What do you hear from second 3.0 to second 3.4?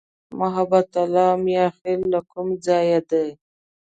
دی؟